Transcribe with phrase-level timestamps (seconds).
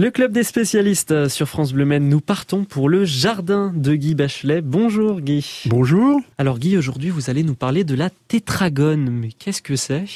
[0.00, 4.14] Le club des spécialistes sur France Bleu Maine, nous partons pour le jardin de Guy
[4.14, 4.62] Bachelet.
[4.62, 5.64] Bonjour Guy.
[5.66, 6.18] Bonjour.
[6.38, 9.10] Alors Guy, aujourd'hui vous allez nous parler de la tétragone.
[9.10, 10.06] Mais qu'est-ce que c'est?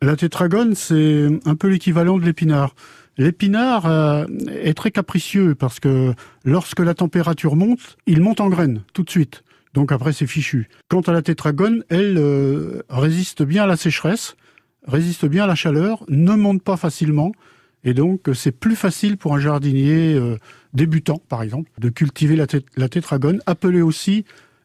[0.00, 2.74] La tétragone, c'est un peu l'équivalent de l'épinard.
[3.18, 6.14] L'épinard euh, est très capricieux parce que
[6.46, 9.42] lorsque la température monte, il monte en graines tout de suite.
[9.74, 10.70] Donc après c'est fichu.
[10.88, 14.34] Quant à la tétragone, elle euh, résiste bien à la sécheresse,
[14.86, 17.32] résiste bien à la chaleur, ne monte pas facilement
[17.84, 20.38] et donc, c'est plus facile pour un jardinier euh,
[20.74, 24.24] débutant, par exemple, de cultiver la, la tétragone, appelée aussi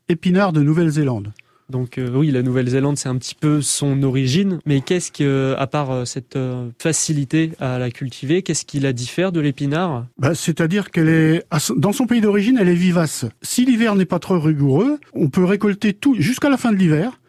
[0.09, 1.31] épinard de Nouvelle-Zélande.
[1.69, 4.59] Donc euh, oui, la Nouvelle-Zélande, c'est un petit peu son origine.
[4.65, 6.37] Mais qu'est-ce que, à part euh, cette
[6.79, 10.05] facilité à la cultiver, qu'est-ce qui la diffère de l'épinard?
[10.17, 11.45] Bah, C'est-à-dire qu'elle est,
[11.77, 13.25] dans son pays d'origine, elle est vivace.
[13.41, 17.19] Si l'hiver n'est pas trop rigoureux, on peut récolter tout jusqu'à la fin de l'hiver.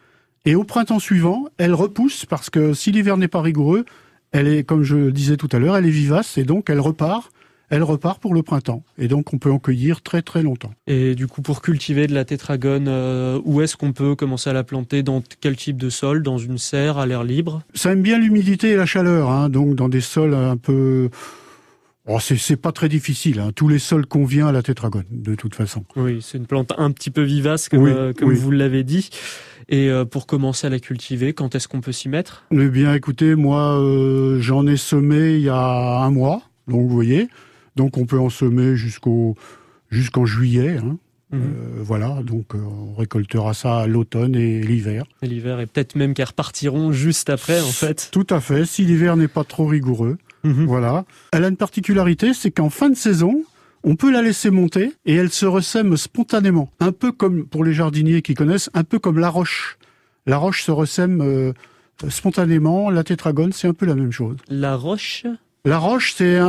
[0.45, 3.85] Et au printemps suivant, elle repousse parce que si l'hiver n'est pas rigoureux,
[4.33, 6.81] elle est, comme je le disais tout à l'heure, elle est vivace et donc elle
[6.81, 7.31] repart.
[7.69, 10.73] Elle repart pour le printemps et donc on peut en cueillir très très longtemps.
[10.85, 14.53] Et du coup, pour cultiver de la tétragone, euh, où est-ce qu'on peut commencer à
[14.53, 15.01] la planter?
[15.01, 16.21] Dans quel type de sol?
[16.21, 17.63] Dans une serre, à l'air libre?
[17.73, 21.09] Ça aime bien l'humidité et la chaleur, hein, donc dans des sols un peu
[22.05, 23.39] Oh, c'est pas très difficile.
[23.39, 23.51] Hein.
[23.55, 25.85] Tous les sols conviennent à la tétragone, de toute façon.
[25.95, 29.09] Oui, c'est une plante un petit peu vivace, comme, euh, vous l'avez dit.
[29.69, 32.43] Et euh, pour commencer à la cultiver, quand est-ce qu'on peut s'y mettre?
[32.51, 36.93] Eh bien, écoutez, moi, euh, j'en ai semé il y a un mois, donc vous
[36.93, 37.29] voyez.
[37.77, 39.35] Donc, on peut en semer jusqu'au
[39.89, 40.77] jusqu'en juillet.
[40.77, 40.97] Hein.
[41.31, 41.41] Mhm.
[41.79, 45.05] voilà, donc on récoltera ça à l'automne et l'hiver.
[45.23, 48.09] Et l'hiver, et peut-être même qu'elles repartiront juste après, en fait.
[48.11, 50.17] Tout à fait, si l'hiver n'est pas trop rigoureux.
[50.43, 50.65] Mhm.
[50.65, 51.05] Voilà.
[51.31, 53.43] Elle a une particularité, c'est qu'en fin de saison,
[53.83, 56.71] on peut la laisser monter et elle se ressème spontanément.
[56.79, 59.77] Un peu comme, pour les jardiniers qui connaissent, un peu comme la roche.
[60.25, 61.53] La roche se ressème euh,
[62.09, 62.89] spontanément.
[62.89, 64.37] La tétragone, c'est un peu la même chose.
[64.47, 65.25] La roche?
[65.65, 66.39] La roche, c'est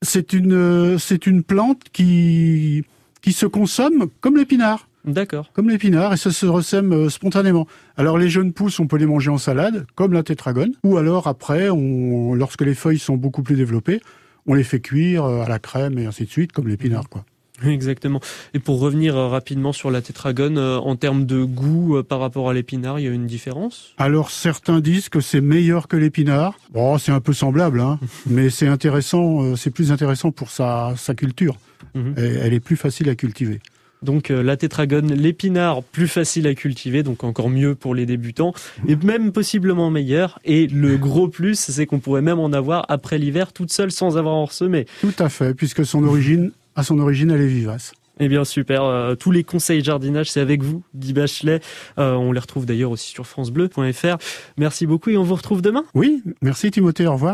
[0.00, 2.84] c'est une, c'est une plante qui,
[3.20, 4.88] qui se consomme comme l'épinard.
[5.04, 5.50] D'accord.
[5.52, 7.66] Comme l'épinard, et ça se ressème euh, spontanément.
[7.96, 11.26] Alors les jeunes pousses, on peut les manger en salade, comme la tétragone, ou alors
[11.26, 14.00] après, on, lorsque les feuilles sont beaucoup plus développées,
[14.46, 17.24] on les fait cuire euh, à la crème et ainsi de suite, comme l'épinard, quoi.
[17.64, 18.20] Exactement.
[18.54, 22.54] Et pour revenir euh, rapidement sur la tétragone, en termes de goût par rapport à
[22.54, 23.94] l'épinard, il y a une différence?
[23.98, 26.54] Alors certains disent que c'est meilleur que l'épinard.
[26.72, 31.14] Bon, c'est un peu semblable, hein, mais c'est intéressant, c'est plus intéressant pour sa, sa
[31.14, 31.56] culture.
[31.94, 32.14] Mhm.
[32.16, 33.60] elle est plus facile à cultiver.
[34.02, 38.52] Donc euh, la tétragone, l'épinard, plus facile à cultiver, donc encore mieux pour les débutants,
[38.86, 40.38] et même possiblement meilleur.
[40.44, 44.16] Et le gros plus, c'est qu'on pourrait même en avoir après l'hiver toute seule sans
[44.16, 44.86] avoir en ressemé.
[45.00, 47.92] Tout à fait, puisque son origine, à son origine, elle est vivace.
[48.20, 51.60] Eh bien super, euh, tous les conseils jardinage c'est avec vous, Guy Bachelet.
[51.98, 54.16] Euh, on les retrouve d'ailleurs aussi sur francebleu.fr.
[54.58, 55.84] Merci beaucoup et on vous retrouve demain.
[55.94, 57.30] Oui, merci Timothée, au revoir.